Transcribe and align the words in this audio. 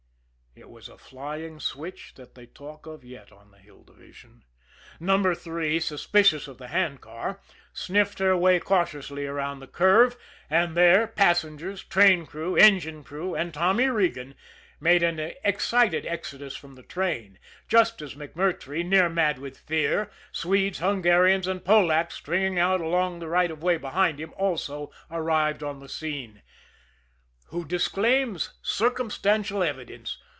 It 0.53 0.69
was 0.69 0.89
a 0.89 0.97
flying 0.97 1.61
switch 1.61 2.13
that 2.15 2.35
they 2.35 2.45
talk 2.45 2.85
of 2.85 3.05
yet 3.05 3.31
on 3.31 3.51
the 3.51 3.57
Hill 3.57 3.83
Division. 3.85 4.43
No. 4.99 5.33
3, 5.33 5.79
suspicious 5.79 6.45
of 6.45 6.57
the 6.57 6.67
handcar, 6.67 7.39
sniffed 7.71 8.19
her 8.19 8.35
way 8.35 8.59
cautiously 8.59 9.25
around 9.25 9.59
the 9.59 9.67
curve, 9.67 10.17
and 10.49 10.75
there, 10.75 11.07
passengers, 11.07 11.83
train 11.85 12.25
crew, 12.25 12.57
engine 12.57 13.05
crew 13.05 13.33
and 13.33 13.53
Tommy 13.53 13.87
Regan, 13.87 14.35
made 14.79 15.01
an 15.03 15.19
excited 15.43 16.05
exodus 16.05 16.53
from 16.55 16.73
the 16.75 16.83
train 16.83 17.39
just 17.69 18.01
as 18.01 18.15
MacMurtrey, 18.15 18.85
near 18.85 19.07
mad 19.07 19.39
with 19.39 19.57
fear, 19.57 20.11
Swedes, 20.33 20.79
Hungarians 20.79 21.47
and 21.47 21.63
Polacks 21.63 22.15
stringing 22.15 22.59
out 22.59 22.81
along 22.81 23.19
the 23.19 23.29
right 23.29 23.51
of 23.51 23.63
way 23.63 23.77
behind 23.77 24.19
him, 24.19 24.33
also 24.35 24.91
arrived 25.09 25.63
on 25.63 25.79
the 25.79 25.89
scene. 25.89 26.41
Who 27.47 27.63
disclaims 27.65 28.49
circumstantial 28.61 29.63
evidence! 29.63 30.17